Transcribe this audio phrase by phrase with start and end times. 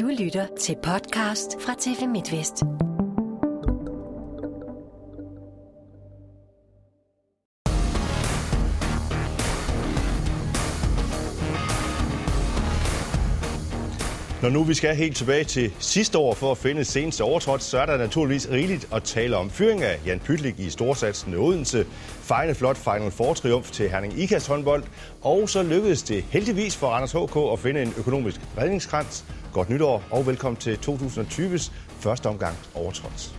[0.00, 2.62] Du lytter til podcast fra TV MidtVest.
[14.42, 17.78] Når nu vi skal helt tilbage til sidste år for at finde seneste overtrådt, så
[17.78, 19.50] er der naturligvis rigeligt at tale om.
[19.50, 21.86] Fyring af Jan Pytlik i storsatsen Odense,
[22.20, 24.84] fejne flot Final Four triumf til Herning Ikast håndbold,
[25.22, 29.24] og så lykkedes det heldigvis for Randers HK at finde en økonomisk redningskrans.
[29.58, 33.34] Godt nytår og velkommen til 2020's første omgang overtrådt.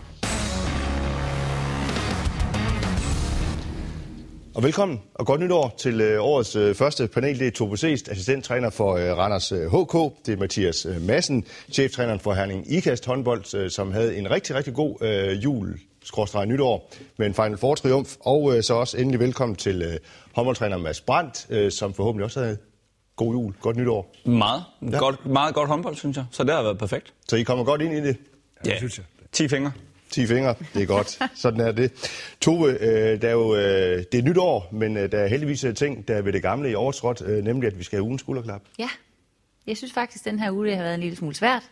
[4.55, 7.39] Og velkommen og godt nytår til øh, årets øh, første panel.
[7.39, 10.25] Det er Tobo Seest, assistenttræner for øh, Randers HK.
[10.25, 15.03] Det er Mathias Madsen, cheftræneren for Herning Ikast håndbold, som havde en rigtig, rigtig god
[15.43, 18.15] jul skråstrej nytår med en Final Four triumf.
[18.19, 19.99] Og så også endelig velkommen til
[20.35, 22.57] håndboldtræner Mads Brandt, som forhåbentlig også havde
[23.19, 24.15] god jul, godt nytår.
[24.25, 24.63] Meget.
[24.81, 24.97] Ja.
[24.97, 26.25] Godt, meget godt håndbold, synes jeg.
[26.31, 27.13] Så det har været perfekt.
[27.27, 28.17] Så I kommer godt ind i det?
[28.65, 29.05] Ja, det synes jeg.
[29.31, 29.71] 10 fingre.
[30.09, 31.19] 10 fingre, det er godt.
[31.35, 31.91] Sådan er det.
[32.41, 35.65] Tove, øh, der er jo, øh, det er nyt år, men øh, der er heldigvis
[35.75, 38.21] ting, der er ved det gamle i årsråd, øh, nemlig at vi skal have ugens
[38.21, 38.61] skulderklap.
[38.79, 38.89] Ja,
[39.67, 41.63] jeg synes faktisk, at den her uge det har været en lille smule svært.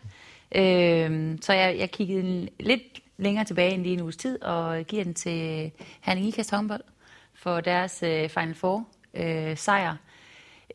[0.54, 2.82] Øh, så jeg, jeg kiggede lidt
[3.16, 5.70] længere tilbage end lige en uges tid, og giver den til
[6.00, 6.82] Herning Ikast håndbold
[7.34, 9.96] for deres øh, Final Four øh, sejr.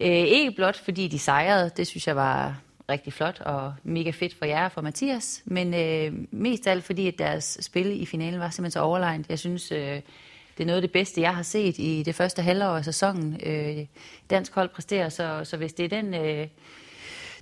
[0.01, 4.35] Øh, ikke blot fordi de sejrede, det synes jeg var rigtig flot og mega fedt
[4.35, 8.05] for jer og for Mathias, men øh, mest af alt fordi, at deres spil i
[8.05, 9.29] finalen var simpelthen så overlegnet.
[9.29, 10.01] Jeg synes, øh,
[10.57, 13.39] det er noget af det bedste, jeg har set i det første halvår af sæsonen.
[13.45, 13.85] Øh,
[14.29, 16.47] dansk hold præsterer, så, så hvis det er den, øh,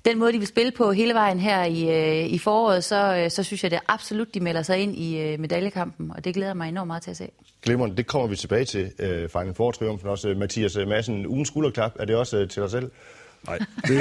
[0.05, 3.31] den måde, de vil spille på hele vejen her i, øh, i foråret, så, øh,
[3.31, 6.33] så synes jeg det er absolut, de melder sig ind i øh, medaljekampen, og det
[6.33, 7.29] glæder mig enormt meget til at se.
[7.63, 10.35] Glimrende, det kommer vi tilbage til, øh, Final Four triumfen også.
[10.37, 12.91] Mathias Madsen, ugen skulderklap, er det også øh, til dig selv?
[13.47, 13.97] Nej, det,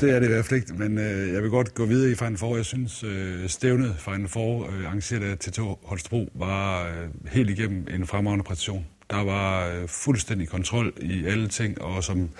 [0.00, 2.14] det er det i hvert fald ikke, men øh, jeg vil godt gå videre i
[2.14, 2.56] Final Four.
[2.56, 7.86] Jeg synes, øh, stævnet Final Four, øh, arrangeret af T2 Holstebro, var øh, helt igennem
[7.90, 8.86] en fremragende præstation.
[9.10, 12.30] Der var øh, fuldstændig kontrol i alle ting, og som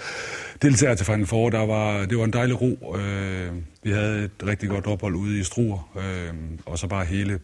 [0.63, 2.97] deltager til Final Four, der var, det var en dejlig ro.
[2.97, 6.35] Øh, vi havde et rigtig godt ophold ude i Struer, øh,
[6.67, 7.41] og så bare hele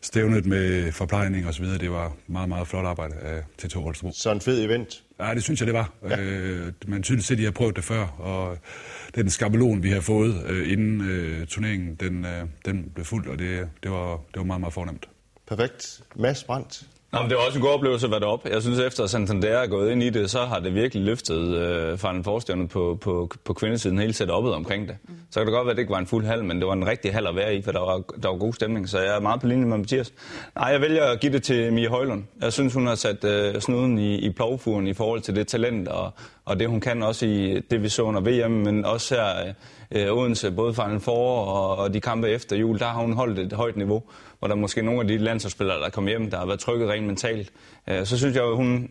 [0.00, 1.78] stævnet med forplejning og så videre.
[1.78, 4.12] Det var meget, meget flot arbejde af T2 Holstebro.
[4.14, 5.02] Så en fed event.
[5.20, 5.92] Ja, det synes jeg, det var.
[6.08, 6.20] Ja.
[6.20, 8.58] Øh, man synes at de har prøvet det før, og
[9.14, 13.38] den skabelon, vi har fået øh, inden øh, turneringen, den, øh, den blev fuld, og
[13.38, 15.08] det, det, var, det var meget, meget fornemt.
[15.48, 16.02] Perfekt.
[16.16, 18.48] Mads Brandt, Nå, men det var også en god oplevelse at være deroppe.
[18.48, 21.98] Jeg synes, efter Santander er gået ind i det, så har det virkelig løftet øh,
[21.98, 24.96] fra en forstående på, på, på kvindesiden hele setup'et omkring det.
[25.08, 25.14] Mm.
[25.30, 26.72] Så kan det godt være, at det ikke var en fuld hal, men det var
[26.72, 28.88] en rigtig hal at være i, for der var, der var god stemning.
[28.88, 30.12] Så jeg er meget på linje med Mathias.
[30.56, 32.24] Nej, jeg vælger at give det til Mia Højlund.
[32.42, 35.88] Jeg synes, hun har sat øh, snuden i, i plovfuren i forhold til det talent,
[35.88, 36.10] og,
[36.44, 39.54] og det hun kan også i det, vi så under VM, men også her øh,
[39.94, 43.38] Øh, Odense, både Final forår og, og de kampe efter jul, der har hun holdt
[43.38, 44.02] et højt niveau
[44.44, 47.06] hvor der måske nogle af de landsholdsspillere, der kommer hjem, der har været trykket rent
[47.06, 47.52] mentalt.
[47.88, 48.90] Øh, så synes jeg, at hun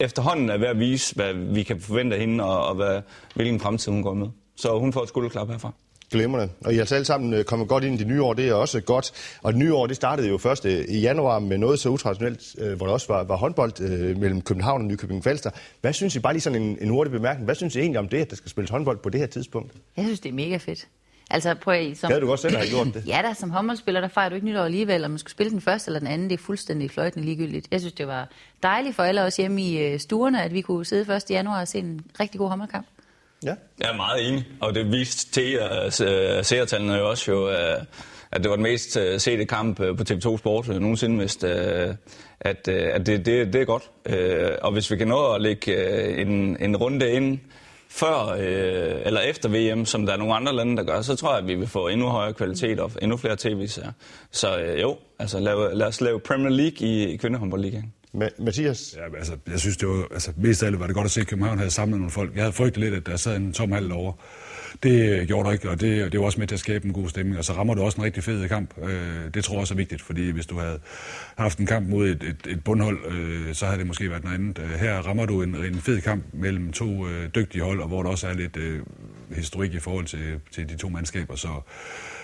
[0.00, 3.02] efterhånden er ved at vise, hvad vi kan forvente af hende, og, og hvad,
[3.34, 4.28] hvilken fremtid hun går med.
[4.56, 5.72] Så hun får et skulderklap herfra.
[6.12, 6.48] Glimrende.
[6.64, 8.48] Og I er altså alle sammen øh, kommet godt ind i det nye år, det
[8.48, 9.12] er også godt.
[9.42, 12.54] Og det nye år, det startede jo først øh, i januar med noget så utraditionelt,
[12.76, 13.80] hvor der også var, var håndbold
[14.14, 15.50] mellem København og Nykøbing Falster.
[15.80, 18.08] Hvad synes I, bare lige sådan en, en hurtig bemærkning, hvad synes I egentlig om
[18.08, 19.72] det, at der skal spilles håndbold på det her tidspunkt?
[19.96, 20.86] Jeg synes, det er mega fedt.
[21.32, 23.04] Altså, prøv at, som, Gad du godt selv have gjort det?
[23.12, 25.60] Ja, der som håndboldspiller, der fejrer du ikke nytår alligevel, om man skulle spille den
[25.60, 27.68] første eller den anden, det er fuldstændig fløjtende ligegyldigt.
[27.70, 28.28] Jeg synes, det var
[28.62, 31.30] dejligt for alle os hjemme i øh, stuerne, at vi kunne sidde 1.
[31.30, 32.86] januar og se en rigtig god håndboldkamp.
[33.44, 33.54] Ja.
[33.80, 37.48] Jeg er meget enig, og det viste til uh, øh, øh, seertallene jo også jo,
[37.48, 37.84] uh,
[38.32, 41.44] at det var den mest uh, sete kamp uh, på TV2 Sport uh, nogensinde, hvis,
[41.44, 41.50] uh,
[42.40, 43.90] at, uh, at det, det, det er godt.
[44.10, 47.38] Uh, og hvis vi kan nå at lægge uh, en, en runde ind,
[47.92, 51.30] før øh, eller efter VM, som der er nogle andre lande, der gør, så tror
[51.30, 53.92] jeg, at vi vil få endnu højere kvalitet og endnu flere tv-serier.
[54.30, 57.92] Så øh, jo, altså lad, lad os lave Premier League i, i kvindehåndboldligaen.
[58.38, 58.96] Mathias?
[58.96, 61.20] Ja, altså, jeg synes, det var, altså, mest af alt var det godt at se,
[61.20, 62.34] at København havde samlet nogle folk.
[62.34, 64.12] Jeg havde frygtet lidt, at der sad en tom halv over.
[64.82, 66.92] Det øh, gjorde der ikke, og det, det var også med til at skabe en
[66.92, 67.38] god stemning.
[67.38, 68.74] Og så rammer du også en rigtig fed kamp.
[68.82, 70.78] Øh, det tror jeg også er vigtigt, fordi hvis du havde
[71.36, 74.34] haft en kamp mod et, et, et bundhold, øh, så havde det måske været noget
[74.34, 74.58] andet.
[74.58, 78.02] Øh, her rammer du en, en fed kamp mellem to øh, dygtige hold, og hvor
[78.02, 78.80] der også er lidt øh,
[79.30, 81.36] historik i forhold til, til de to mandskaber.
[81.36, 81.48] Så,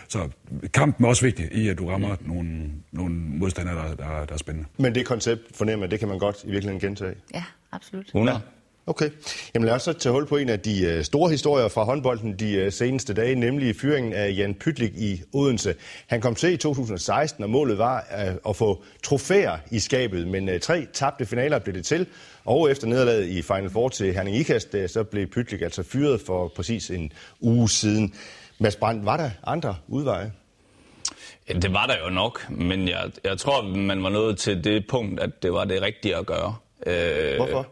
[0.09, 0.29] så
[0.75, 2.29] kampen er også vigtig i, at du rammer mm.
[2.29, 4.69] nogle, nogle modstandere, der, der, der er spændende.
[4.77, 7.15] Men det koncept fornemmer, det kan man godt i virkeligheden gentage?
[7.35, 8.07] Ja, absolut.
[8.07, 8.41] 100.
[8.89, 9.11] Okay.
[9.55, 12.33] Jamen lad os så tage hul på en af de øh, store historier fra håndbolden
[12.39, 15.75] de øh, seneste dage, nemlig fyringen af Jan Pytlik i Odense.
[16.07, 20.61] Han kom til i 2016, og målet var øh, at få trofæer i skabet, men
[20.61, 22.07] tre tabte finaler blev det til.
[22.45, 26.53] Og efter nederlaget i Final Four til Herning Ikast, så blev Pytlik altså fyret for
[26.57, 28.15] præcis en uge siden.
[28.59, 30.33] Mads Brandt, var der andre udveje?
[31.49, 34.87] Ja, det var der jo nok, men jeg, jeg tror, man var nået til det
[34.89, 36.57] punkt, at det var det rigtige at gøre.
[36.87, 37.67] Øh, Hvorfor?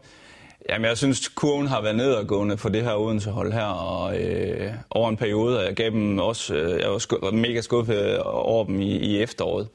[0.69, 5.09] Jamen, jeg synes, kurven har været nedadgående for det her Odense-hold her, og øh, over
[5.09, 8.81] en periode, og jeg gav dem også, øh, jeg var sku, mega skuffet over dem
[8.81, 9.67] i, i efteråret.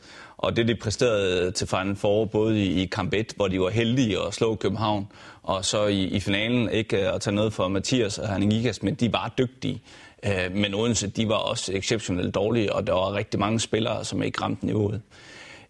[0.42, 3.70] Og det, de præsterede til Final Four, både i, i kamp 1, hvor de var
[3.70, 5.08] heldige at slå København,
[5.42, 8.82] og så i, i finalen, ikke øh, at tage noget for Mathias og Herning Ikas,
[8.82, 9.82] men de var dygtige.
[10.26, 14.22] Øh, men Odense, de var også exceptionelt dårlige, og der var rigtig mange spillere, som
[14.22, 15.00] ikke ramte niveauet.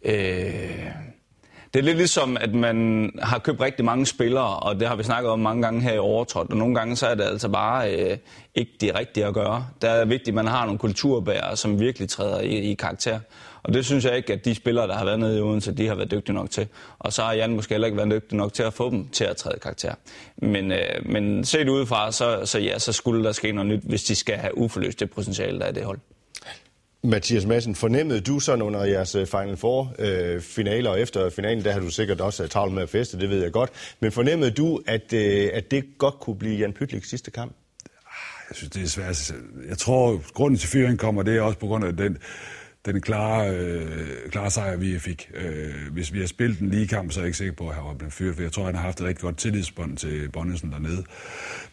[0.05, 0.87] Øh,
[1.75, 5.03] det er lidt ligesom, at man har købt rigtig mange spillere, og det har vi
[5.03, 7.95] snakket om mange gange her i overtrådt, og nogle gange så er det altså bare
[7.95, 8.17] øh,
[8.55, 9.67] ikke det rigtige at gøre.
[9.83, 13.21] Det er vigtigt, at man har nogle kulturbærere, som virkelig træder i, i karakter.
[13.65, 15.87] Og det synes jeg ikke, at de spillere, der har været nede i Odense, de
[15.87, 16.69] har været dygtige nok til.
[16.99, 19.25] Og så har Jan måske heller ikke været dygtig nok til at få dem til
[19.25, 19.95] at træde karakter.
[20.37, 24.05] Men, øh, men set udefra, så, så ja, så skulle der ske noget nyt, hvis
[24.05, 25.99] de skal have uforløst det potentiale, der er i det hold.
[27.05, 31.65] Mathias Madsen, fornemmede du sådan under jeres øh, Final Four øh, finaler, og efter finalen,
[31.65, 33.71] der har du sikkert også travlt med at feste, det ved jeg godt.
[34.01, 37.53] Men fornemmede du, at, øh, at det godt kunne blive Jan Pytliks sidste kamp?
[38.49, 39.33] Jeg synes, det er svært.
[39.69, 42.19] Jeg tror, grunden til fyringen kommer, det er også på grund af den
[42.87, 45.31] den klare, øh, klare sejr, vi fik.
[45.35, 47.75] Øh, hvis vi har spillet den lige kamp, så er jeg ikke sikker på, at
[47.75, 50.29] han var blevet fyret, for jeg tror, han har haft et rigtig godt tillidsbånd til
[50.33, 51.05] Bonnesen dernede.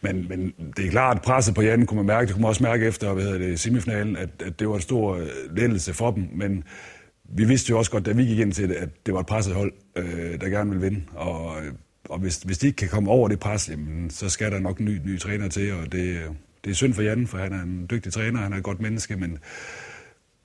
[0.00, 2.48] Men, men det er klart, at presset på Jan kunne man mærke, det kunne man
[2.48, 5.94] også mærke efter hvad hedder det, semifinalen, at, at det var en stor øh, lettelse
[5.94, 6.64] for dem, men
[7.24, 9.26] vi vidste jo også godt, da vi gik ind til det, at det var et
[9.26, 11.72] presset hold, øh, der gerne ville vinde, og, øh,
[12.08, 14.78] og hvis, hvis de ikke kan komme over det pres, jamen, så skal der nok
[14.78, 16.22] en ny, ny træner til, og det, øh,
[16.64, 18.80] det er synd for Jan, for han er en dygtig træner, han er et godt
[18.80, 19.38] menneske, men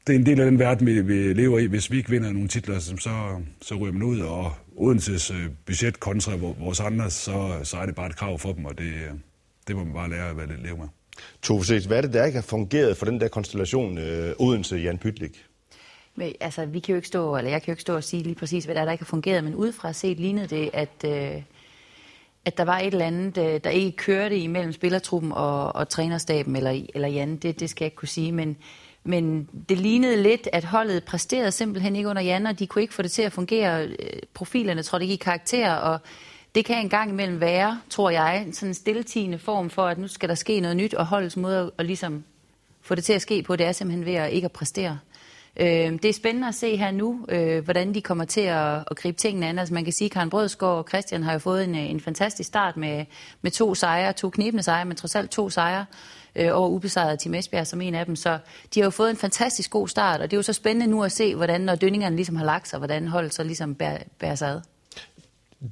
[0.07, 1.65] det er en del af den verden, vi, vi lever i.
[1.65, 5.99] Hvis vi ikke vinder nogle titler, så, så ryger man ud, og Odenses øh, budget
[5.99, 8.93] kontra vores andre, så, så er det bare et krav for dem, og det,
[9.67, 10.87] det må man bare lære at leve med.
[11.41, 15.45] Tove hvad er det, der ikke har fungeret for den der konstellation øh, Odense-Jan Pytlik?
[16.15, 18.23] Men, altså, vi kan jo ikke stå, eller jeg kan jo ikke stå og sige
[18.23, 21.05] lige præcis, hvad der, er, der ikke har fungeret, men udefra set lignede det, at,
[21.05, 21.41] øh,
[22.45, 26.55] at der var et eller andet, øh, der ikke kørte imellem spillertruppen og, og trænerstaben,
[26.55, 28.57] eller, eller Jan, det, det skal jeg ikke kunne sige, men
[29.05, 32.93] men det lignede lidt, at holdet præsterede simpelthen ikke under Jan, og de kunne ikke
[32.93, 33.87] få det til at fungere.
[33.87, 33.95] Øh,
[34.33, 35.99] profilerne tror ikke i karakter, og
[36.55, 40.07] det kan en gang imellem være, tror jeg, sådan en stilletigende form for, at nu
[40.07, 42.23] skal der ske noget nyt, og holdets måde at, at ligesom
[42.81, 44.99] få det til at ske på, det er simpelthen ved at ikke at præstere.
[45.59, 48.97] Øh, det er spændende at se her nu, øh, hvordan de kommer til at, at
[48.97, 49.59] gribe tingene an.
[49.59, 52.47] Altså man kan sige, at Karen Brødsgaard og Christian har jo fået en, en fantastisk
[52.47, 53.05] start med,
[53.41, 55.85] med to sejre, to knibende sejre, men trods alt to sejre
[56.35, 58.15] øh, over ubesejret Team Esbjerg som en af dem.
[58.15, 58.37] Så
[58.73, 61.03] de har jo fået en fantastisk god start, og det er jo så spændende nu
[61.03, 64.35] at se, hvordan når dønningerne ligesom har lagt sig, hvordan holdet så ligesom bærer, bærer
[64.35, 64.61] sig ad.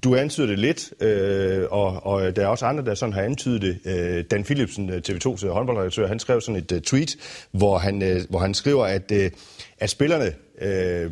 [0.04, 3.62] Du antyder det lidt, øh, og, og der er også andre, der sådan har antydet
[3.62, 3.80] det.
[3.86, 7.15] Øh, Dan Philipsen, øh, TV2's håndboldredaktør, han skrev sådan et uh, tweet,
[7.51, 9.31] hvor han, øh, hvor han skriver, at, øh,
[9.80, 11.12] at spillerne øh,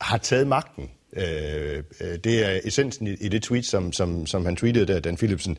[0.00, 0.90] har taget magten.
[1.16, 5.00] Øh, øh det er essensen i, i det tweet, som, som, som han tweetede der,
[5.00, 5.58] Dan Philipsen.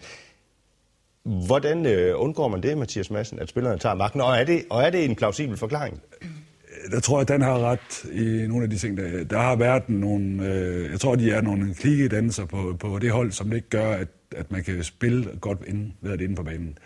[1.26, 4.22] Hvordan øh, undgår man det, Mathias Madsen, at spillerne tager magten?
[4.22, 6.02] Og er det, og er det en plausibel forklaring?
[6.22, 8.98] Øh, der tror jeg, at Dan har ret i nogle af de ting.
[8.98, 10.46] Der, der har været nogle...
[10.46, 13.92] Øh, jeg tror, de er nogle klikkedanser på, på det hold, som det ikke gør,
[13.92, 16.78] at, at man kan spille godt inden, ved at inde på banen.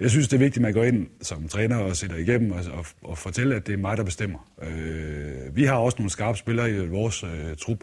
[0.00, 2.60] Jeg synes, det er vigtigt, at man går ind som træner og sætter igennem og,
[2.72, 4.38] og, og fortæller, at det er mig, der bestemmer.
[4.62, 7.78] Øh, vi har også nogle skarpe spillere i vores øh, trup,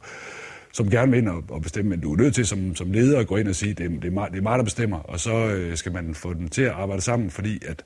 [0.73, 3.19] som gerne vil ind og, og bestemme, men du er nødt til som, som leder
[3.19, 4.97] at gå ind og sige, det er, det er, mig, det er mig, der bestemmer,
[4.97, 7.83] og så øh, skal man få dem til at arbejde sammen, fordi at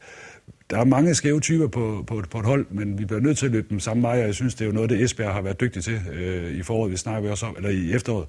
[0.69, 3.45] der er mange skæve typer på, på, på et hold, men vi bliver nødt til
[3.45, 5.41] at løbe dem samme vej, og jeg synes, det er jo noget, det Esbjerg har
[5.41, 8.27] været dygtig til øh, i foråret, vi snakker også om, eller i efteråret,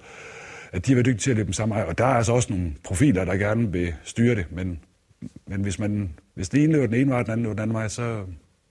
[0.72, 2.32] at de har været dygtige til at løbe dem samme vej, og der er altså
[2.32, 4.78] også nogle profiler, der gerne vil styre det, men,
[5.46, 7.74] men hvis, man, hvis det ene løber den ene vej, den anden løber den anden
[7.74, 8.24] vej, så,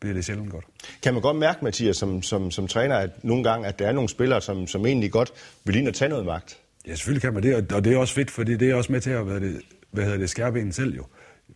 [0.06, 0.66] bliver det sjældent godt.
[1.04, 3.92] Kan man godt mærke, Mathias, som, som, som træner, at nogle gange, at der er
[3.92, 5.34] nogle spillere, som, som egentlig godt
[5.64, 6.58] vil ind og tage noget magt?
[6.88, 9.02] Ja, selvfølgelig kan man det, og det er også fedt, fordi det er også med
[9.02, 11.04] til at hvad det, hvad hedder det, skærpe en selv jo.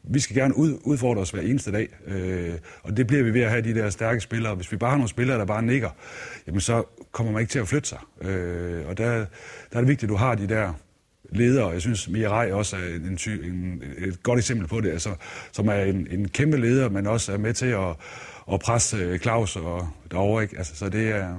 [0.04, 2.54] Vi skal gerne ud, udfordre os hver eneste dag, øh,
[2.84, 4.56] og det bliver vi ved at have de der stærke spillere.
[4.56, 5.90] Hvis vi bare har nogle spillere, der bare nikker,
[6.48, 8.00] jamen så kommer man ikke til at flytte sig.
[8.22, 9.26] Øh, og der, der
[9.72, 10.74] er det vigtigt, at du har de der
[11.32, 11.70] ledere.
[11.70, 15.10] Jeg synes, Mirai også er en, en, et godt eksempel på det, altså,
[15.52, 17.96] som er en, en kæmpe leder, men også er med til at,
[18.54, 20.44] at presse øh, Claus og derovre.
[20.44, 20.58] Ikke?
[20.58, 21.36] Altså, så det er,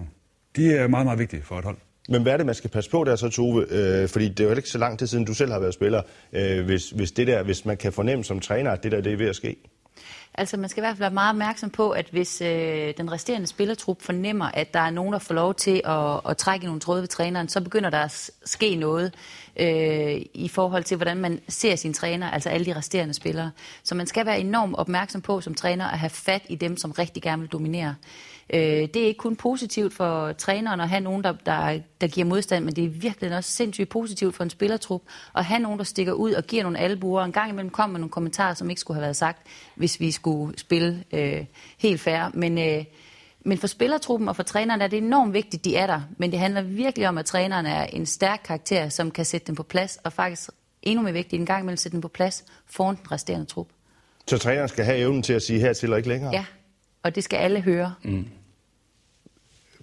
[0.57, 1.77] de er meget, meget vigtige for et hold.
[2.09, 3.67] Men hvad er det, man skal passe på der så, Tove?
[3.71, 6.03] Øh, fordi det er jo ikke så lang tid siden, du selv har været spiller.
[6.33, 9.13] Øh, hvis, hvis, det der, hvis man kan fornemme som træner, at det der det
[9.13, 9.57] er ved at ske.
[10.35, 13.47] Altså man skal i hvert fald være meget opmærksom på, at hvis øh, den resterende
[13.47, 17.01] spillertrup fornemmer, at der er nogen, der får lov til at, at trække nogle tråde
[17.01, 19.15] ved træneren, så begynder der at ske noget
[19.57, 23.51] øh, i forhold til, hvordan man ser sin træner, altså alle de resterende spillere.
[23.83, 26.91] Så man skal være enormt opmærksom på som træner at have fat i dem, som
[26.91, 27.95] rigtig gerne vil dominere.
[28.53, 32.27] Øh, det er ikke kun positivt for træneren at have nogen, der, der, der giver
[32.27, 35.03] modstand, men det er virkelig også sindssygt positivt for en spillertrup
[35.37, 37.25] at have nogen, der stikker ud og giver nogle albuer.
[37.25, 40.59] En gang imellem kommer nogle kommentarer, som ikke skulle have været sagt, hvis vi skulle
[40.59, 41.45] spille øh,
[41.79, 42.31] helt fair.
[42.35, 42.85] Men, øh,
[43.45, 46.01] men for spillertruppen og for træneren er det enormt vigtigt, de er der.
[46.19, 49.55] Men det handler virkelig om, at træneren er en stærk karakter, som kan sætte dem
[49.55, 50.51] på plads, og faktisk
[50.83, 53.67] endnu mere vigtigt, en gang imellem sætte dem på plads foran den resterende trup.
[54.27, 56.33] Så træneren skal have evnen til at sige hertil og ikke længere?
[56.33, 56.45] Ja,
[57.03, 57.95] og det skal alle høre.
[58.03, 58.27] Mm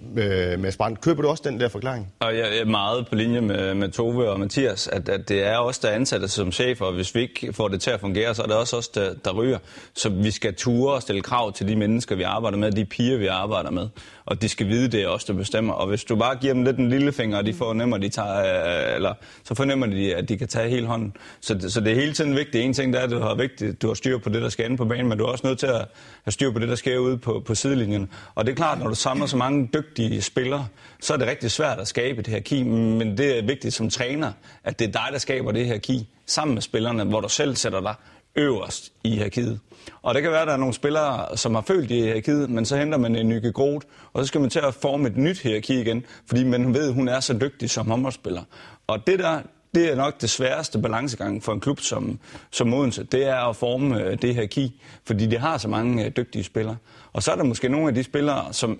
[0.01, 1.01] Øh, med, med Brandt.
[1.01, 2.13] Køber du også den der forklaring?
[2.19, 5.57] Og jeg er meget på linje med, med Tove og Mathias, at, at det er
[5.57, 8.43] også der ansatte som chefer, og hvis vi ikke får det til at fungere, så
[8.43, 9.57] er det også os, der, der ryger.
[9.93, 13.17] Så vi skal ture og stille krav til de mennesker, vi arbejder med, de piger,
[13.17, 13.87] vi arbejder med.
[14.25, 15.73] Og de skal vide, det er os, der bestemmer.
[15.73, 18.37] Og hvis du bare giver dem lidt en lille finger, og de fornemmer, de tager,
[18.37, 19.13] øh, eller,
[19.43, 21.13] så fornemmer de, at de kan tage hele hånden.
[21.41, 22.65] Så, så det er hele tiden vigtigt.
[22.65, 24.65] En ting der er, at du har, vigtigt, du har styr på det, der skal
[24.65, 25.85] inde på banen, men du er også nødt til at
[26.23, 28.09] have styr på det, der sker ude på, på sidelinjen.
[28.35, 29.86] Og det er klart, når du samler så mange dygtige
[30.21, 30.67] spillere,
[31.01, 33.89] så er det rigtig svært at skabe det her ki, men det er vigtigt som
[33.89, 34.31] træner,
[34.63, 37.55] at det er dig, der skaber det her ki sammen med spillerne, hvor du selv
[37.55, 37.95] sætter dig
[38.35, 39.59] øverst i hierarkiet.
[40.01, 42.65] Og det kan være, at der er nogle spillere, som har følt i hierarkiet, men
[42.65, 45.39] så henter man en ny grot, og så skal man til at forme et nyt
[45.39, 48.41] hierarki igen, fordi man ved, at hun er så dygtig som håndboldspiller.
[48.87, 49.41] Og det der,
[49.75, 52.19] det er nok det sværeste balancegang for en klub som,
[52.51, 53.03] som Odense.
[53.03, 56.77] Det er at forme det det hierarki, fordi de har så mange øh, dygtige spillere.
[57.13, 58.79] Og så er der måske nogle af de spillere, som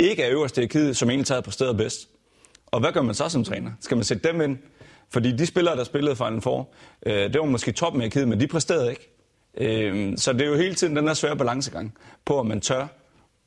[0.00, 2.08] ikke er øverst i arkivet, som egentlig tager på stedet bedst.
[2.66, 3.70] Og hvad gør man så som træner?
[3.80, 4.58] Skal man sætte dem ind?
[5.10, 6.68] Fordi de spillere, der spillede Final Four,
[7.06, 9.10] øh, det var måske toppen med arkivet, men de præsterede ikke.
[9.58, 12.80] Øh, så det er jo hele tiden den der svære balancegang på, at man tør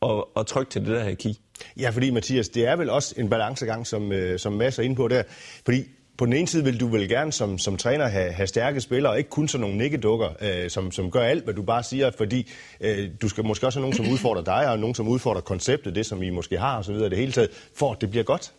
[0.01, 1.39] at, og trykke til det der hierarki.
[1.77, 4.95] Ja, fordi Mathias, det er vel også en balancegang, som, øh, som Mads er inde
[4.95, 5.23] på der.
[5.65, 5.83] Fordi
[6.17, 9.11] på den ene side vil du vel gerne som, som træner have, have stærke spillere,
[9.11, 12.11] og ikke kun sådan nogle nikkedukker, øh, som, som gør alt, hvad du bare siger,
[12.17, 12.51] fordi
[12.81, 15.95] øh, du skal måske også have nogen, som udfordrer dig, og nogen, som udfordrer konceptet,
[15.95, 16.95] det som I måske har osv.
[16.95, 18.53] det hele taget, for at det bliver godt.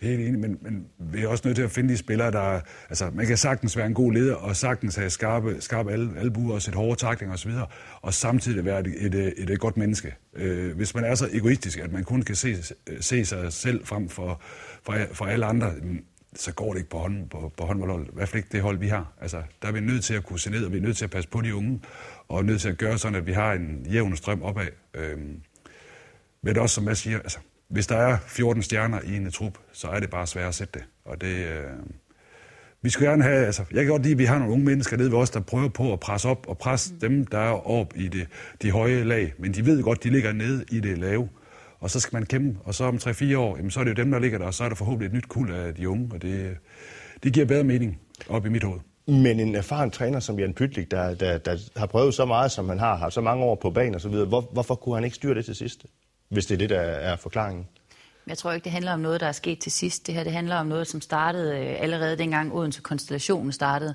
[0.00, 2.60] Helt enig, men, men vi er også nødt til at finde de spillere, der...
[2.88, 6.54] Altså, man kan sagtens være en god leder, og sagtens have skarpe, skarpe al, albuer
[6.54, 7.68] og sætte hårde taklinger osv., og,
[8.02, 10.14] og samtidig være et, et, et, et godt menneske.
[10.36, 12.56] Øh, hvis man er så egoistisk, at man kun kan se,
[13.00, 14.40] se sig selv frem for,
[14.82, 15.72] for, for alle andre,
[16.34, 18.08] så går det ikke på, hånd, på, på håndboldholdet.
[18.08, 19.12] I hvert fald ikke det hold, vi har.
[19.20, 21.04] Altså, der er vi nødt til at kunne se ned, og vi er nødt til
[21.04, 21.80] at passe på de unge,
[22.28, 24.68] og nødt til at gøre sådan, at vi har en jævn strøm opad.
[24.94, 25.42] Øhm,
[26.42, 29.58] men det også, som jeg siger, altså, hvis der er 14 stjerner i en trup,
[29.72, 30.86] så er det bare svært at sætte det.
[31.04, 31.64] Og det, øh,
[32.82, 34.96] vi skal gerne have, altså, jeg kan godt lide, at vi har nogle unge mennesker
[34.96, 37.00] nede ved os, der prøver på at presse op, og presse mm.
[37.00, 38.28] dem, der er op i det,
[38.62, 39.34] de høje lag.
[39.38, 41.28] Men de ved godt, de ligger nede i det lave.
[41.80, 44.02] Og så skal man kæmpe, og så om 3-4 år, jamen, så er det jo
[44.02, 46.10] dem, der ligger der, og så er der forhåbentlig et nyt kuld af de unge,
[46.14, 46.56] og det,
[47.22, 48.80] det giver bedre mening op i mit hoved.
[49.06, 52.68] Men en erfaren træner som Jan Pytlik, der, der, der har prøvet så meget, som
[52.68, 55.04] han har, har så mange år på banen og så videre, hvor, hvorfor kunne han
[55.04, 55.86] ikke styre det til sidst?
[56.28, 57.68] hvis det er det, der er forklaringen.
[58.26, 60.06] Jeg tror ikke, det handler om noget, der er sket til sidst.
[60.06, 63.94] Det her det handler om noget, som startede øh, allerede dengang Odense Konstellationen startede.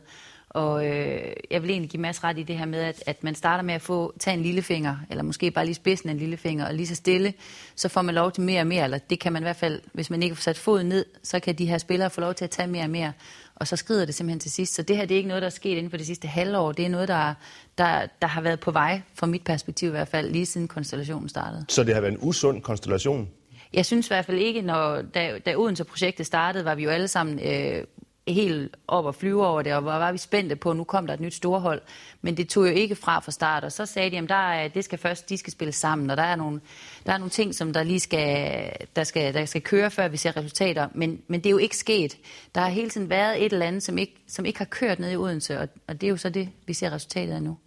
[0.53, 3.36] Og øh, jeg vil egentlig give Mads ret i det her med, at, at man
[3.36, 6.65] starter med at få tage en lillefinger, eller måske bare lige spidsen af en lillefinger,
[6.67, 7.33] og lige så stille,
[7.75, 9.81] så får man lov til mere og mere, eller det kan man i hvert fald,
[9.93, 12.43] hvis man ikke får sat foden ned, så kan de her spillere få lov til
[12.43, 13.13] at tage mere og mere,
[13.55, 14.74] og så skrider det simpelthen til sidst.
[14.74, 16.72] Så det her det er ikke noget, der er sket inden for det sidste halvår,
[16.72, 17.33] det er noget, der,
[17.77, 21.29] der, der har været på vej, fra mit perspektiv i hvert fald, lige siden konstellationen
[21.29, 21.65] startede.
[21.69, 23.29] Så det har været en usund konstellation?
[23.74, 27.07] Jeg synes i hvert fald ikke, når da, da Odense-projektet startede, var vi jo alle
[27.07, 27.83] sammen øh,
[28.27, 31.08] helt op og flyve over det, og var, var vi spændte på, at nu kom
[31.08, 31.82] der et nyt storhold.
[32.22, 34.68] Men det tog jo ikke fra fra start, og så sagde de, at der er,
[34.68, 36.62] det skal først, de skal spille sammen, og der er nogle,
[37.06, 40.18] der er nogle ting, som der lige skal, der skal, der skal køre, før vi
[40.18, 40.88] ser resultater.
[40.96, 42.18] Men, men det er jo ikke sket.
[42.56, 45.12] Der har hele tiden været et eller andet, som ikke, som ikke har kørt ned
[45.12, 47.58] i Odense, og, og det er jo så det, vi ser resultatet af nu.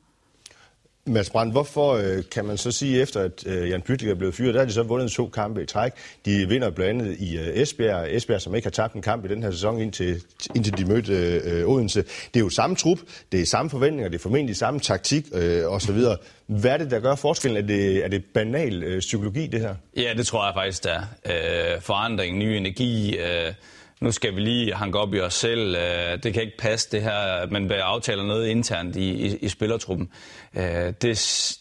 [1.08, 4.34] Mads Brandt, hvorfor øh, kan man så sige, efter at øh, Jan Pytlik er blevet
[4.34, 5.92] fyret, der har de så vundet to kampe i træk.
[6.24, 8.16] De vinder blandt andet i øh, Esbjerg.
[8.16, 10.22] Esbjerg, som ikke har tabt en kamp i den her sæson, indtil,
[10.54, 11.12] indtil de mødte
[11.44, 12.02] øh, Odense.
[12.02, 12.98] Det er jo samme trup,
[13.32, 16.00] det er samme forventninger, det er formentlig samme taktik øh, osv.
[16.46, 17.62] Hvad er det, der gør forskellen?
[17.62, 19.74] Er det, er det banal øh, psykologi, det her?
[19.96, 21.74] Ja, det tror jeg faktisk, der er.
[21.74, 23.16] Øh, forandring, ny energi...
[23.16, 23.52] Øh
[24.00, 25.76] nu skal vi lige hanke op i os selv.
[25.76, 30.08] Øh, det kan ikke passe det her, man aftaler noget internt i, i, i spillertruppen.
[30.56, 30.62] Øh,
[31.02, 31.02] det,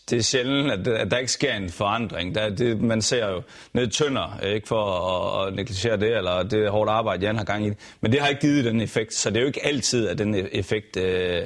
[0.09, 2.35] det er sjældent, at, at der ikke sker en forandring.
[2.35, 3.41] Der, det, man ser jo
[3.73, 7.43] ned tønder, øh, ikke for at, at negligere det, eller det hårdt arbejde, Jan har
[7.43, 7.71] gang i.
[8.01, 10.47] Men det har ikke givet den effekt, så det er jo ikke altid, at den
[10.51, 11.41] effekt øh,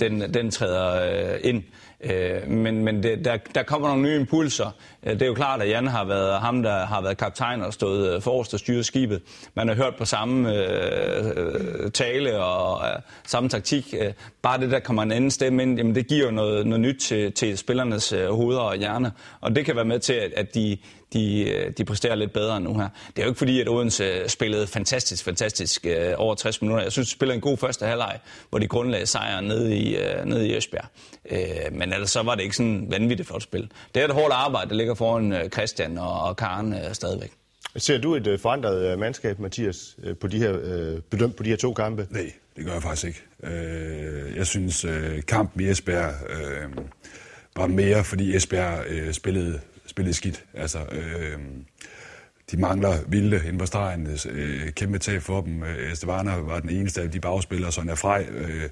[0.00, 1.62] den, den træder øh, ind.
[2.02, 4.70] Øh, men men det, der, der kommer nogle nye impulser.
[5.02, 7.72] Øh, det er jo klart, at Jan har været ham, der har været kaptajn og
[7.72, 9.22] stået øh, forrest og styret skibet.
[9.54, 13.94] Man har hørt på samme øh, øh tale og øh, samme taktik.
[14.42, 17.00] Bare det, der kommer en anden stemme ind, jamen det giver jo noget, noget nyt
[17.00, 19.10] til, til spillernes øh, hoveder og hjerner.
[19.40, 20.76] Og det kan være med til, at, at de,
[21.12, 22.88] de, øh, de præsterer lidt bedre nu her.
[23.06, 26.82] Det er jo ikke fordi, at Odense spillede fantastisk, fantastisk øh, over 60 minutter.
[26.82, 28.18] Jeg synes, de spillede en god første halvleg,
[28.50, 30.86] hvor de grundlagde sejr nede i, øh, nede i Esbjerg.
[31.30, 33.68] Øh, men ellers så var det ikke sådan vanvittigt flot spil.
[33.94, 37.32] Det er et hårdt arbejde, der ligger foran øh, Christian og, og Karen øh, stadigvæk.
[37.76, 41.42] Ser du et øh, forandret øh, mandskab, Mathias, øh, på de her, øh, bedømt på
[41.42, 42.06] de her to kampe?
[42.10, 43.22] Nej, det gør jeg faktisk ikke.
[43.56, 46.84] Øh, jeg synes, øh, kampen i Esbjerg øh,
[47.56, 50.44] var mere, fordi Esbjerg øh, spillede spillede skidt.
[50.54, 51.38] Altså, øh,
[52.50, 54.18] de mangler Vilde inde på stregen.
[54.30, 55.62] Øh, kæmpe tab for dem.
[55.62, 58.68] Øh, Estevana var den eneste af de bagspillere, Sonja Frej øh,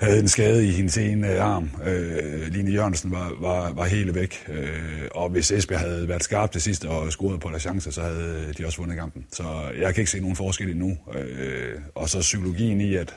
[0.00, 1.70] havde en skade i hendes ene øh, arm.
[1.86, 4.44] Øh, Line Jørgensen var, var, var helt væk.
[4.48, 8.02] Øh, og hvis Esbjerg havde været skarp til sidst og scoret på deres chancer, så
[8.02, 9.26] havde de også vundet kampen.
[9.32, 9.44] Så
[9.78, 10.98] jeg kan ikke se nogen forskel endnu.
[11.14, 13.16] Øh, og så psykologien i, at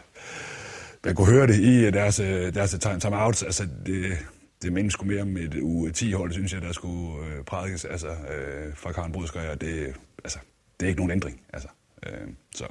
[1.06, 3.46] man kunne høre det i deres, øh, deres time-outs.
[3.46, 4.18] Altså, det,
[4.63, 7.86] det mindst skulle mere om et u 10 hold, synes jeg, der skulle øh, prædikes
[7.86, 9.93] altså, øh, fra Karen Brudskøj, det,
[10.24, 10.39] altså,
[10.79, 11.41] det er ikke nogen ændring.
[11.53, 11.67] Altså,
[12.05, 12.65] øh, så.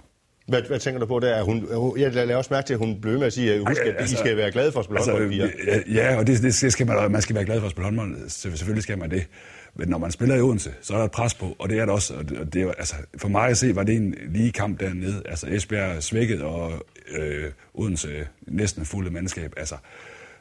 [0.49, 1.43] Hvad, hvad tænker du på der?
[1.43, 1.69] Hun,
[1.99, 4.17] jeg lader også mærke til, at hun blev med at sige, at husk, at altså,
[4.17, 7.13] I skal være glade for at spille altså, håndbold, Ja, og det, det skal man,
[7.13, 8.29] man skal være glad for at spille håndbold.
[8.29, 9.27] Selvfølgelig skal man det.
[9.75, 11.85] Men når man spiller i Odense, så er der et pres på, og det er
[11.85, 12.15] det også.
[12.15, 15.23] Og det, og det, altså, for mig at se, var det en lige kamp dernede.
[15.27, 16.73] Altså Esbjerg svækket, og
[17.19, 19.53] øh, Odense næsten fulde mandskab.
[19.57, 19.77] Altså,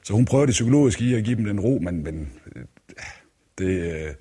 [0.03, 2.63] så hun prøver det psykologisk i at give dem den ro, men, men øh,
[3.57, 4.13] det, øh,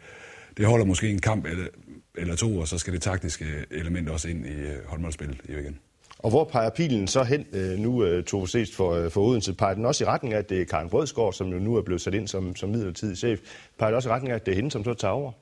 [0.57, 1.67] det holder måske en kamp eller,
[2.15, 5.79] eller to, og så skal det taktiske element også ind i øh, håndboldspillet igen.
[6.19, 7.47] Og hvor peger pilen så hen
[7.79, 9.55] nu, Tove Sest for, for Odense?
[9.55, 11.83] Peger den også i retning af, at det er Karen Brødsgaard, som jo nu er
[11.83, 13.41] blevet sat ind som, som midlertidig chef?
[13.79, 15.33] Peger det også i retning af, at det er hende, som så tager over?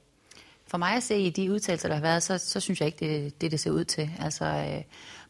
[0.67, 2.99] For mig at se i de udtalelser, der har været, så, så synes jeg ikke,
[3.25, 4.11] det det, det ser ud til.
[4.21, 4.83] Altså, øh,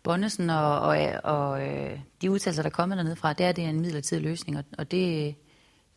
[0.08, 3.64] Bonnesen og, og, og øh, de udtalelser, der er kommet dernede fra, det er, det
[3.64, 5.34] er en midlertidig løsning, og, og det,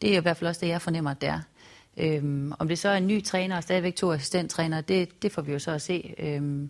[0.01, 1.39] det er i hvert fald også det, jeg fornemmer, at det er.
[1.97, 5.41] Øhm, om det så er en ny træner og stadigvæk to assistenttræner, det, det får
[5.41, 6.13] vi jo så at se.
[6.17, 6.69] Øhm,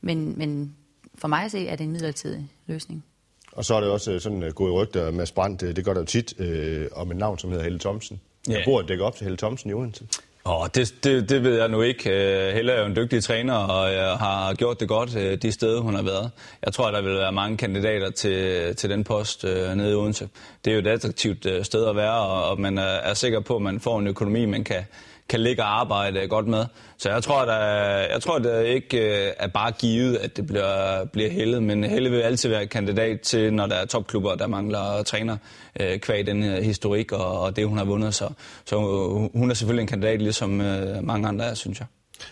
[0.00, 0.76] men, men
[1.14, 3.04] for mig at se, er det en midlertidig løsning.
[3.52, 6.06] Og så er det også sådan uh, gået rygter med Brandt, det gør der jo
[6.06, 8.20] tit, øh, om en navn, som hedder Helle Thomsen.
[8.48, 8.52] Ja.
[8.52, 10.06] Jeg bor at dække op til Helle Thomsen i Odense.
[10.44, 12.10] Oh, det, det, det ved jeg nu ikke.
[12.10, 15.52] Øh, Helle er jo en dygtig træner, og jeg har gjort det godt øh, de
[15.52, 16.30] steder, hun har været.
[16.64, 20.28] Jeg tror, der vil være mange kandidater til, til den post øh, nede i Odense.
[20.64, 23.56] Det er jo et attraktivt øh, sted at være, og man er, er sikker på,
[23.56, 24.84] at man får en økonomi, man kan,
[25.32, 26.64] kan ligge og arbejde godt med.
[26.98, 27.58] Så jeg tror, der,
[28.12, 32.10] jeg tror, det ikke øh, er bare givet, at det bliver, bliver Helle, men Helle
[32.10, 35.36] vil altid være kandidat til, når der er topklubber, der mangler træner
[35.80, 38.14] øh, kvæg den historik og, og det, hun har vundet.
[38.14, 38.28] Så,
[38.64, 38.76] så
[39.34, 41.86] hun er selvfølgelig en kandidat, ligesom øh, mange andre er, synes jeg.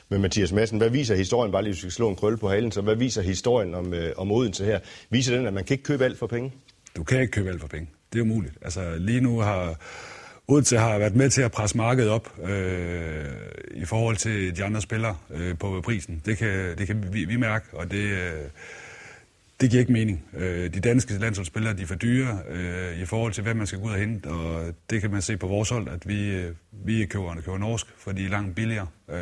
[0.09, 2.49] Men Mathias Madsen, hvad viser historien, bare lige hvis vi skal slå en krølle på
[2.49, 4.79] halen, så hvad viser historien om, øh, om Odense her?
[5.11, 6.53] Viser den, at man kan ikke købe alt for penge?
[6.97, 7.89] Du kan ikke købe alt for penge.
[8.13, 8.55] Det er umuligt.
[8.63, 9.77] Altså lige nu har
[10.51, 13.25] Odense har været med til at presse markedet op øh,
[13.75, 16.23] i forhold til de andre spillere øh, på prisen.
[16.25, 18.33] Det kan, det kan vi, vi mærke, og det, øh,
[19.61, 20.25] det giver ikke mening.
[20.37, 23.79] Øh, de danske landsholdsspillere de er for dyre øh, i forhold til, hvad man skal
[23.79, 26.55] gå ud og hente, og det kan man se på vores hold, at vi, øh,
[26.73, 28.87] vi køber, køber norsk, for de er langt billigere.
[29.11, 29.19] Øh,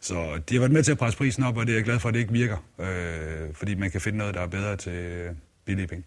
[0.00, 1.98] så de har været med til at presse prisen op, og det er jeg glad
[1.98, 5.28] for, at det ikke virker, øh, fordi man kan finde noget, der er bedre til
[5.64, 6.04] billige penge.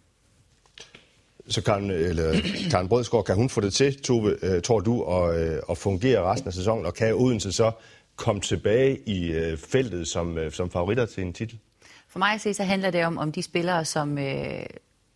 [1.47, 2.33] Så Karen, øh, eller,
[2.71, 6.31] Karen Brødsgaard, kan hun få det til, Tove, øh, tror du, at, og at fungere
[6.31, 6.85] resten af sæsonen?
[6.85, 7.71] Og kan Odense så
[8.15, 11.59] komme tilbage i feltet som, som favoritter til en titel?
[12.09, 14.65] For mig at se, så handler det om, om de spillere, som øh,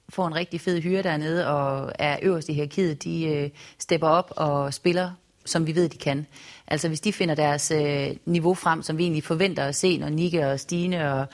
[0.10, 4.34] får en rigtig fed hyre dernede og er øverst i hierarkiet, de øh, stepper op
[4.36, 5.12] og spiller,
[5.46, 6.26] som vi ved, de kan.
[6.68, 10.10] Altså hvis de finder deres øh, niveau frem, som vi egentlig forventer at se, når
[10.10, 11.26] Nikke og Stine og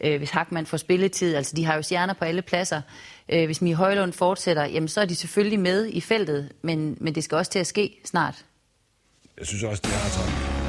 [0.00, 2.82] øh, hvis Hackmann får spilletid, altså de har jo stjerner på alle pladser.
[3.32, 7.14] Øh, hvis Mie Højlund fortsætter, jamen så er de selvfølgelig med i feltet, men, men
[7.14, 8.44] det skal også til at ske snart.
[9.38, 10.60] Jeg synes også, det er sådan.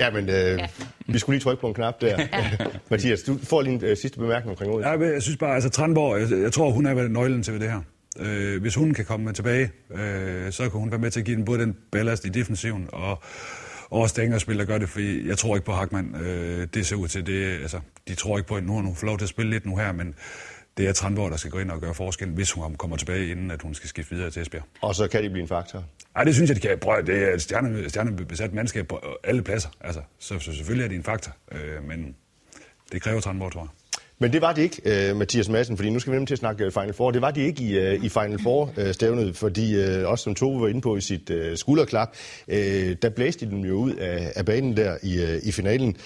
[0.00, 0.66] Ja, men øh, ja.
[1.06, 2.26] vi skulle lige trykke på en knap der.
[2.32, 2.50] Ja.
[2.90, 4.84] Mathias, du får lige en øh, sidste bemærkning omkring ordet.
[4.84, 7.80] Ja, jeg synes bare, altså Trandborg, jeg, jeg tror, hun er nøglen til det her.
[8.20, 11.36] Øh, hvis hun kan komme tilbage, øh, så kan hun være med til at give
[11.36, 13.22] den både den ballast i defensiven og,
[13.90, 16.14] og også det spil, der gør det, fordi jeg tror ikke på Hackmann.
[16.14, 18.96] Øh, det ser ud til det, altså, de tror ikke på, at nu har hun
[19.02, 20.14] lov til at spille lidt nu her, men
[20.76, 23.50] det er Trandborg, der skal gå ind og gøre forskel, hvis hun kommer tilbage, inden
[23.50, 24.64] at hun skal skifte videre til Esbjerg.
[24.82, 25.84] Og så kan de blive en faktor?
[26.14, 26.78] Nej, det synes jeg, de kan.
[26.78, 29.68] Prøv, det er et stjerne, stjernebesat mandskab på alle pladser.
[29.80, 32.16] Altså, så, så selvfølgelig er det en faktor, øh, men
[32.92, 33.68] det kræver Trandborg, tror jeg.
[34.18, 36.38] Men det var de ikke, uh, Mathias Madsen, fordi nu skal vi nemlig til at
[36.38, 37.10] snakke øh, Final Four.
[37.10, 40.60] Det var de ikke i, uh, i Final Four-stævnet, uh, fordi uh, også som Tove
[40.60, 42.08] var inde på i sit uh, skulderklap,
[42.48, 42.54] uh,
[43.02, 45.96] der blæste de dem jo ud af, af banen der i, uh, i finalen.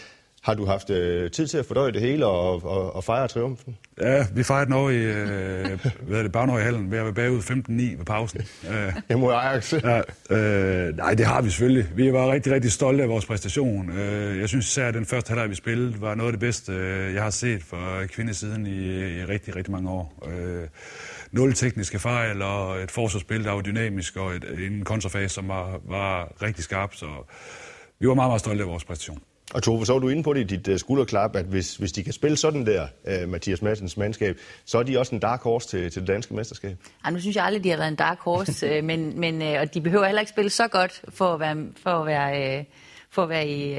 [0.42, 3.76] Har du haft øh, tid til at fordøje det hele og, og, og fejre triumfen?
[4.00, 7.98] Ja, vi fejrede over i øh, hvad er det, Bagnøj-hallen ved at være bagud 15-9
[7.98, 8.40] ved pausen.
[9.10, 9.72] Øh, Mod Ajax?
[9.72, 10.00] ja,
[10.30, 11.86] øh, nej, det har vi selvfølgelig.
[11.94, 13.90] Vi var rigtig, rigtig stolte af vores præstation.
[13.90, 16.72] Øh, jeg synes især, at den første halvleg, vi spillede, var noget af det bedste,
[16.72, 18.86] øh, jeg har set for kvindesiden i,
[19.20, 20.28] i rigtig, rigtig mange år.
[20.28, 20.68] Øh,
[21.32, 25.80] nul tekniske fejl og et forsvarsspil, der var dynamisk, og et, en kontrafase, som var,
[25.88, 26.94] var rigtig skarp.
[26.94, 27.06] Så
[27.98, 29.18] vi var meget, meget stolte af vores præstation.
[29.54, 31.92] Og Tove, så var du inde på det i dit uh, skulderklap, at hvis, hvis
[31.92, 35.42] de kan spille sådan der, uh, Mathias Madsens mandskab, så er de også en dark
[35.42, 36.76] horse til, til det danske mesterskab.
[37.04, 39.74] Ej, nu synes jeg aldrig, de har været en dark horse, øh, men, men, og
[39.74, 42.64] de behøver heller ikke spille så godt for at være, for at være,
[43.10, 43.76] for at være i,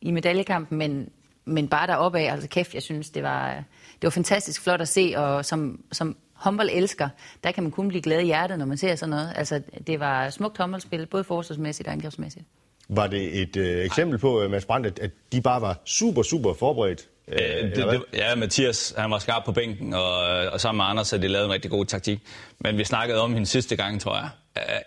[0.00, 1.08] i medaljekampen, men,
[1.44, 3.54] men bare deroppe af, altså kæft, jeg synes, det var,
[3.94, 7.08] det var fantastisk flot at se, og som, som håndbold elsker,
[7.44, 9.32] der kan man kun blive glad i hjertet, når man ser sådan noget.
[9.36, 12.44] Altså, det var smukt håndboldspil, både forsvarsmæssigt og angrebsmæssigt.
[12.88, 16.22] Var det et øh, eksempel på, uh, Mads Brandt, at, at de bare var super,
[16.22, 17.08] super forberedt?
[17.28, 20.18] Øh, det, det, ja, Mathias han var skarp på bænken, og,
[20.52, 22.20] og sammen med Anders har de lavet en rigtig god taktik.
[22.60, 24.28] Men vi snakkede om hende sidste gang, tror jeg.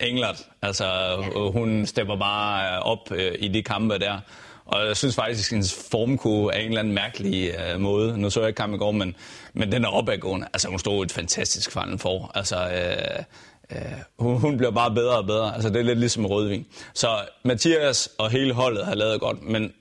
[0.02, 1.18] Englert, altså
[1.54, 4.20] hun stepper bare op uh, i de kampe der.
[4.66, 8.18] Og jeg synes faktisk, at hendes form kunne af en eller anden mærkelig uh, måde.
[8.18, 9.16] Nu så jeg ikke kampen i går, men,
[9.54, 10.48] men den er opadgående.
[10.54, 12.32] Altså hun stod et fantastisk falden for.
[12.36, 13.24] Altså, uh,
[13.72, 13.82] øh,
[14.20, 15.54] hun, hun bliver bare bedre og bedre.
[15.54, 16.66] Altså, det er lidt ligesom rødvin.
[16.94, 17.08] Så
[17.44, 19.74] Mathias og hele holdet har lavet godt, men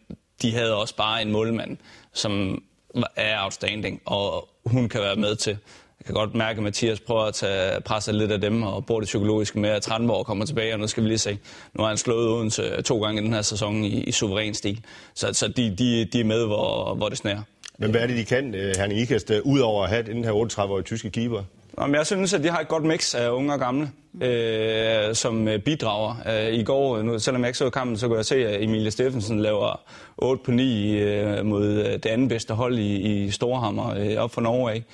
[0.42, 1.76] de havde også bare en målmand,
[2.12, 2.62] som
[3.16, 5.58] er outstanding, og hun kan være med til.
[6.00, 9.00] Jeg kan godt mærke, at Mathias prøver at tage presse lidt af dem og bruger
[9.00, 11.38] det psykologiske med, at Tranborg kommer tilbage, og nu skal vi lige se.
[11.74, 14.80] Nu har han slået Odense to gange i den her sæson i, i suveræn stil.
[15.14, 17.42] Så, så de, de, de er med, hvor, hvor det snærer.
[17.78, 20.32] Men hvad er det, de kan, øh, Herning Ikast, øh, udover at have den her
[20.32, 21.42] 38-årige tyske keeper?
[21.80, 23.90] Jamen, jeg synes, at de har et godt mix af unge og gamle,
[24.22, 26.16] øh, som øh, bidrager.
[26.26, 28.90] Øh, I går, nu, selvom jeg ikke så kampen, så kunne jeg se, at Emilie
[28.90, 29.80] Steffensen laver
[30.18, 34.30] 8 på 9 øh, mod øh, det andet bedste hold i, i Storhammer øh, op
[34.30, 34.84] for Norge af.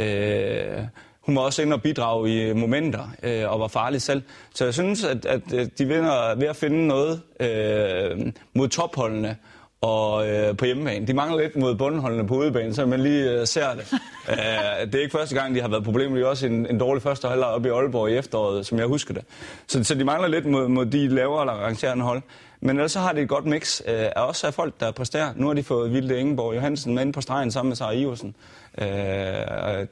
[0.00, 0.84] Øh,
[1.20, 4.22] hun var også inde og bidrage i momenter øh, og var farlig selv.
[4.54, 5.40] Så jeg synes, at, at
[5.78, 9.36] de vinder ved at finde noget øh, mod topholdene
[9.82, 11.06] og øh, på hjemmebane.
[11.06, 13.92] De mangler lidt mod bundholdene på udebane, så man lige øh, ser det.
[14.28, 16.16] Æh, det er ikke første gang, de har været problemer.
[16.16, 18.86] Det er også en, en dårlig første halvleg oppe i Aalborg i efteråret, som jeg
[18.86, 19.24] husker det.
[19.66, 22.22] Så, så de mangler lidt mod, mod de lavere eller rangerende hold.
[22.60, 25.32] Men ellers så har de et godt mix øh, af også af folk, der præsterer.
[25.36, 28.34] Nu har de fået Vilde Ingeborg Johansen med ind på stregen sammen med Sara Iversen.
[28.78, 28.86] Øh,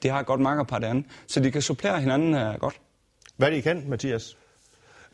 [0.03, 2.74] de har et godt makkerpar derinde, så de kan supplere hinanden øh, godt.
[3.37, 4.37] Hvad er I kan, Mathias?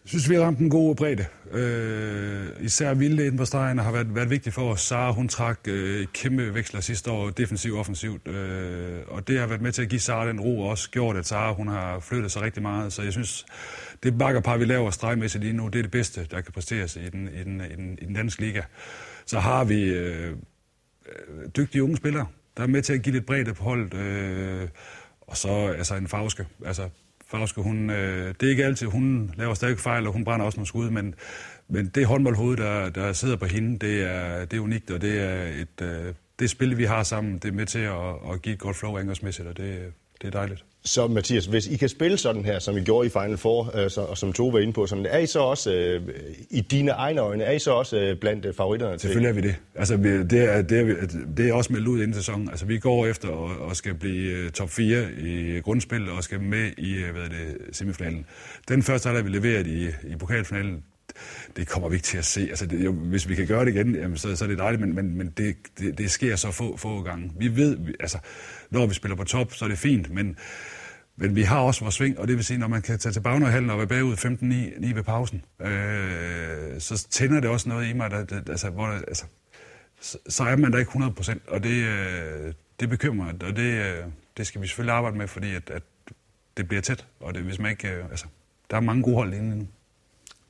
[0.06, 1.26] Jeg synes, vi har ramt en god bredde.
[1.52, 4.80] Øh, især Vilde inden på stregen har været, været vigtigt for os.
[4.80, 8.28] Sara, hun trak øh, kæmpe veksler sidste år, defensivt og offensivt.
[8.28, 11.16] Øh, og det har været med til at give Sara den ro, og også gjort,
[11.16, 12.92] at Sara hun har flyttet sig rigtig meget.
[12.92, 13.46] Så jeg synes,
[14.02, 17.08] det bakkerpar, vi laver stregmæssigt lige nu, det er det bedste, der kan præsteres i
[17.08, 18.62] den, i den, i den, i den danske liga.
[19.26, 23.26] Så har vi øh, øh dygtige unge spillere, der er med til at give lidt
[23.26, 23.94] bredde på holdet.
[23.94, 24.68] Øh,
[25.20, 26.46] og så altså en fagske.
[26.66, 26.88] Altså,
[27.28, 30.58] Fauske, hun, øh, det er ikke altid, hun laver stadig fejl, og hun brænder også
[30.58, 31.14] nogle skud, men,
[31.68, 35.20] men det håndboldhoved, der, der sidder på hende, det er, det er unikt, og det
[35.20, 38.52] er et, øh, det spil, vi har sammen, det er med til at, at give
[38.52, 40.64] et godt flow angrebsmæssigt, og det, det er dejligt.
[40.84, 43.90] Så Mathias, hvis I kan spille sådan her, som I gjorde i Final Four, øh,
[43.90, 46.02] så, og som Tove var inde på, sådan, er I så også, øh,
[46.50, 48.98] i dine egne øjne, er I så også øh, blandt øh, favoritterne?
[48.98, 49.56] Selvfølgelig er vi det.
[49.74, 52.48] Altså, vi, det, er, det, er, det er også meldt ud inden sæsonen.
[52.48, 56.40] Altså, vi går efter og, og skal blive øh, top 4 i grundspil og skal
[56.40, 58.26] med i øh, hvad er det, semifinalen.
[58.68, 60.82] Den første halvleg, vi leveret i, i pokalfinalen,
[61.56, 62.40] det kommer vi ikke til at se.
[62.40, 64.80] Altså, det, jo, hvis vi kan gøre det igen, jamen, så, så er det dejligt,
[64.80, 67.32] men, men, men det, det, det sker så få, få gange.
[67.38, 68.18] Vi ved, vi, altså,
[68.70, 70.36] når vi spiller på top, så er det fint, men
[71.18, 73.20] men vi har også vores sving, og det vil sige, når man kan tage til
[73.20, 78.10] Bagnøjhallen og være bagud 15-9 ved pausen, øh, så tænder det også noget i mig,
[78.10, 79.24] der, der, altså, hvor, altså,
[80.00, 83.62] så, så er man der ikke 100%, og det, øh, det bekymrer mig, og det,
[83.62, 84.04] øh,
[84.36, 85.82] det skal vi selvfølgelig arbejde med, fordi at, at
[86.56, 88.26] det bliver tæt, og det, hvis man ikke, øh, altså,
[88.70, 89.68] der er mange gode hold inde nu.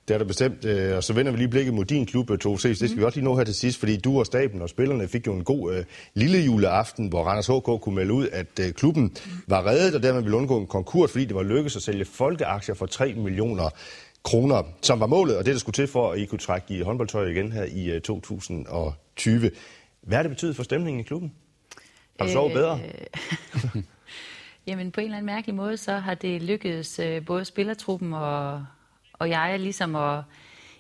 [0.09, 2.39] Det er der bestemt, øh, og så vender vi lige blikket mod din klub, øh,
[2.39, 2.99] Tove Det skal mm.
[2.99, 5.33] vi også lige nå her til sidst, fordi du og staben og spillerne fik jo
[5.33, 9.17] en god øh, lille juleaften, hvor Randers HK kunne melde ud, at øh, klubben
[9.47, 12.75] var reddet, og dermed ville undgå en konkurs, fordi det var lykkedes at sælge folkeaktier
[12.75, 13.71] for 3 millioner
[14.23, 16.83] kroner, som var målet, og det, der skulle til for, at I kunne trække i
[16.83, 19.51] håndboldtøj igen her i øh, 2020.
[20.03, 21.33] Hvad har det betydet for stemningen i klubben?
[22.19, 22.81] Har du sovet bedre?
[24.67, 28.65] Jamen på en eller anden mærkelig måde, så har det lykkedes øh, både spillertruppen og
[29.19, 30.23] og jeg er ligesom at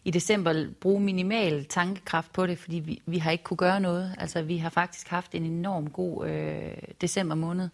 [0.04, 4.14] i december bruge minimal tankekraft på det, fordi vi, vi har ikke kunne gøre noget.
[4.18, 7.68] Altså, vi har faktisk haft en enorm god øh, december måned.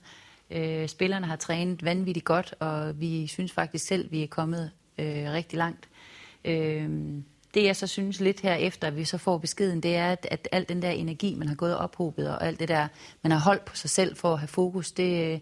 [0.50, 5.32] Øh, spillerne har trænet vanvittigt godt, og vi synes faktisk selv, vi er kommet øh,
[5.32, 5.88] rigtig langt.
[6.44, 6.88] Øh,
[7.54, 10.26] det jeg så synes lidt her efter, at vi så får beskeden, det er, at,
[10.30, 12.88] at al den der energi, man har gået ophobet, og alt det der,
[13.22, 15.40] man har holdt på sig selv for at have fokus, det,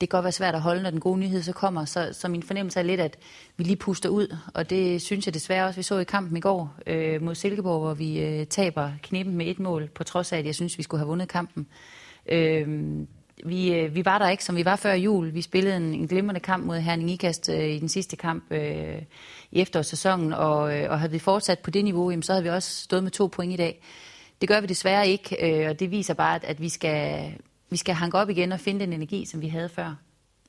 [0.00, 1.84] det kan godt være svært at holde, når den gode nyhed så kommer.
[1.84, 3.16] Så, så min fornemmelse er lidt, at
[3.56, 6.40] vi lige puster ud, og det synes jeg desværre også, vi så i kampen i
[6.40, 10.38] går øh, mod Silkeborg, hvor vi øh, taber knippen med et mål, på trods af,
[10.38, 11.66] at jeg synes, vi skulle have vundet kampen.
[12.28, 13.06] Øh,
[13.44, 15.34] vi, øh, vi var der ikke, som vi var før jul.
[15.34, 19.02] Vi spillede en, en glimrende kamp mod Herning Ikast øh, i den sidste kamp øh,
[19.50, 22.50] i efterårssæsonen, og, øh, og havde vi fortsat på det niveau, jamen, så havde vi
[22.50, 23.82] også stået med to point i dag.
[24.40, 27.32] Det gør vi desværre ikke, øh, og det viser bare, at, at vi, skal,
[27.70, 29.94] vi skal hanke op igen og finde den energi, som vi havde før.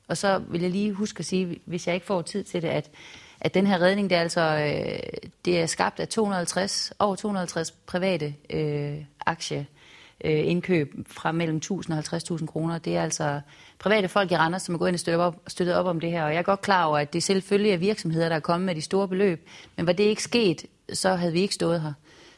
[0.08, 2.68] Og så vil jeg lige huske at sige, hvis jeg ikke får tid til det,
[2.68, 2.90] at,
[3.40, 7.70] at den her redning, det er altså øh, det er skabt af 250, over 250
[7.70, 8.96] private øh,
[9.26, 9.66] aktie
[10.24, 12.04] øh, indkøb fra mellem 1000 og
[12.38, 12.78] 50.000 kroner.
[12.78, 13.40] Det er altså
[13.78, 16.10] private folk i Randers, som er gået ind og støttet op, støttet op om det
[16.10, 16.24] her.
[16.24, 18.74] Og jeg er godt klar over, at det selvfølgelig er virksomheder, der er kommet med
[18.74, 19.48] de store beløb.
[19.76, 21.92] Men var det ikke sket, så havde vi ikke stået her.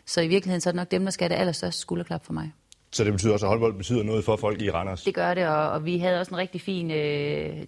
[0.07, 2.33] Så i virkeligheden så er det nok dem, der skal have det allerstørste skulderklap for
[2.33, 2.53] mig.
[2.93, 5.03] Så det betyder også, at håndbold betyder noget for folk i Randers?
[5.03, 6.91] Det gør det, og, og vi havde også en rigtig fin...
[6.91, 6.97] Øh,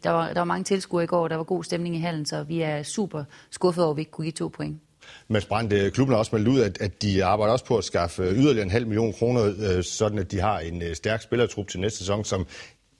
[0.02, 2.42] der, var, der var mange tilskuere i går, der var god stemning i hallen, så
[2.42, 4.80] vi er super skuffet over, at vi ikke kunne give to point.
[5.28, 7.84] Mads Brandt, øh, klubben har også meldt ud, at, at de arbejder også på at
[7.84, 11.68] skaffe øh, yderligere en halv million kroner, øh, sådan at de har en stærk spillertrup
[11.68, 12.46] til næste sæson, som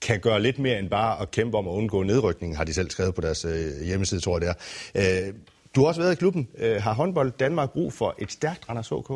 [0.00, 2.90] kan gøre lidt mere end bare at kæmpe om at undgå nedrykning, har de selv
[2.90, 3.46] skrevet på deres
[3.84, 4.54] hjemmeside, tror jeg det
[4.94, 5.32] er.
[5.74, 6.48] Du har også været i klubben.
[6.78, 9.10] Har håndbold Danmark brug for et stærkt Randers HK?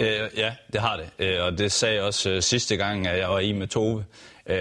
[0.00, 1.26] Øh, ja, det har det.
[1.26, 4.04] Øh, og det sagde jeg også øh, sidste gang, at jeg var i med Tove.
[4.48, 4.56] Øh,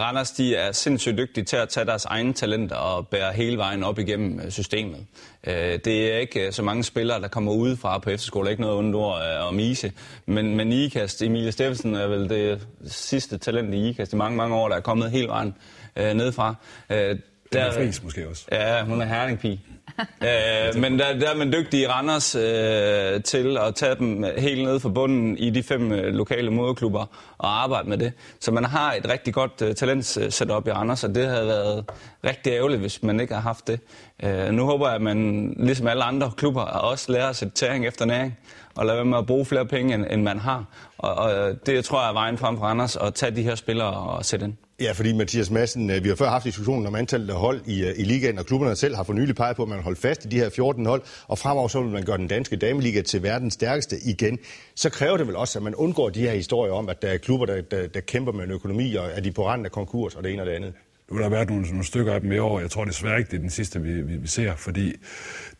[0.00, 3.84] Randers de er sindssygt dygtige til at tage deres egne talenter og bære hele vejen
[3.84, 5.06] op igennem øh, systemet.
[5.46, 8.50] Øh, det er ikke øh, så mange spillere, der kommer udefra på efterskole.
[8.50, 9.92] Ikke noget ondt ord øh, om Ise.
[10.26, 14.56] Men, men IKAST, Emilie Steffensen er vel det sidste talent i IKAST i mange, mange
[14.56, 15.54] år, der er kommet hele vejen
[15.96, 16.54] øh, nedfra.
[16.90, 17.18] Øh,
[17.52, 18.46] der, er Friis måske også.
[18.52, 19.60] Ja, hun er herningpige.
[20.28, 24.64] øh, men der, der er man dygtig i Randers øh, til at tage dem helt
[24.64, 27.06] ned fra bunden i de fem øh, lokale moderklubber
[27.38, 28.12] og arbejde med det.
[28.40, 31.84] Så man har et rigtig godt øh, talent op i Randers, og det havde været
[32.24, 33.80] rigtig ærgerligt, hvis man ikke har haft det.
[34.22, 37.86] Øh, nu håber jeg, at man, ligesom alle andre klubber, også lærer at sætte tæring
[37.86, 38.38] efter næring
[38.74, 40.64] og lade være med at bruge flere penge, end, end man har.
[40.98, 43.92] Og, og det tror jeg er vejen frem for Randers, at tage de her spillere
[43.92, 44.54] og sætte ind.
[44.80, 47.84] Ja, fordi Mathias Madsen, øh, vi har før haft diskussionen om antallet af hold i,
[47.84, 50.00] øh, i ligaen, og klubberne selv har for nylig peget på, at man vil holde
[50.00, 53.02] fast i de her 14 hold, og fremover så vil man gøre den danske dameliga
[53.02, 54.38] til verdens stærkeste igen.
[54.74, 57.16] Så kræver det vel også, at man undgår de her historier om, at der er
[57.16, 60.14] klubber, der, der, der kæmper med en økonomi, og er de på randen af konkurs,
[60.14, 60.72] og det ene og det andet.
[61.10, 62.60] Nu har der været nogle, nogle stykker af dem i år.
[62.60, 64.92] Jeg tror desværre ikke, det er den sidste, vi, vi, vi ser, fordi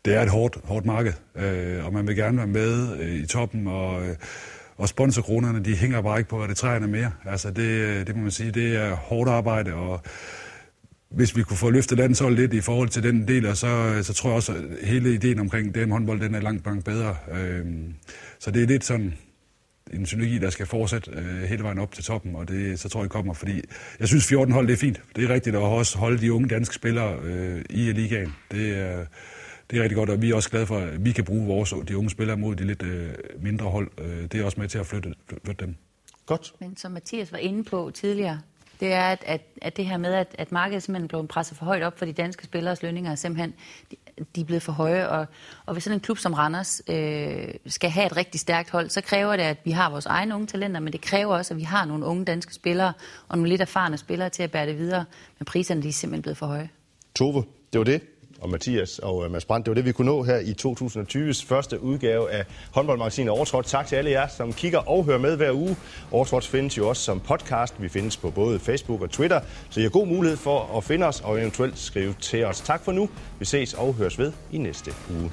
[0.05, 3.25] det er et hårdt, hårdt marked, øh, og man vil gerne være med øh, i
[3.25, 4.03] toppen, og...
[4.03, 4.15] Øh,
[4.77, 7.11] og sponsorkronerne, de hænger bare ikke på, at det træerne mere.
[7.25, 10.01] Altså det, det må man sige, det er hårdt arbejde, og
[11.09, 14.29] hvis vi kunne få løftet landsholdet lidt i forhold til den del, så, så tror
[14.29, 17.15] jeg også, at hele ideen omkring den håndbold, den er langt, langt bedre.
[17.31, 17.93] Øhm,
[18.39, 19.13] så det er lidt sådan
[19.93, 22.99] en synergi, der skal fortsætte øh, hele vejen op til toppen, og det, så tror
[22.99, 23.61] jeg, det kommer, fordi
[23.99, 25.01] jeg synes 14 hold, det er fint.
[25.15, 28.33] Det er rigtigt at også holde de unge danske spillere øh, i ligaen.
[28.51, 29.05] Det er,
[29.71, 31.73] det er rigtig godt, og vi er også glade for, at vi kan bruge vores,
[31.87, 33.91] de unge spillere mod de lidt øh, mindre hold.
[33.97, 35.13] Øh, det er også med til at flytte,
[35.45, 35.75] flytte dem.
[36.25, 36.53] Godt.
[36.59, 38.41] Men som Mathias var inde på tidligere,
[38.79, 41.65] det er, at, at, at det her med, at, at markedet simpelthen blev presset for
[41.65, 43.53] højt op for de danske spillers lønninger, simpelthen,
[43.91, 43.95] de,
[44.35, 45.09] de er blevet for høje.
[45.09, 45.25] Og,
[45.65, 49.01] og hvis sådan en klub som Randers øh, skal have et rigtig stærkt hold, så
[49.01, 51.63] kræver det, at vi har vores egne unge talenter, men det kræver også, at vi
[51.63, 52.93] har nogle unge danske spillere
[53.27, 55.05] og nogle lidt erfarne spillere til at bære det videre.
[55.39, 56.69] Men priserne de er simpelthen blevet for høje.
[57.15, 58.01] Tove, det var det
[58.41, 59.65] og Mathias og øh, Mads Brandt.
[59.65, 63.65] Det var det, vi kunne nå her i 2020's første udgave af håndboldmagasinet Overtrådt.
[63.65, 65.75] Tak til alle jer, som kigger og hører med hver uge.
[66.11, 67.81] Overtrådt findes jo også som podcast.
[67.81, 71.05] Vi findes på både Facebook og Twitter, så I har god mulighed for at finde
[71.05, 72.61] os og eventuelt skrive til os.
[72.61, 73.09] Tak for nu.
[73.39, 75.31] Vi ses og høres ved i næste uge.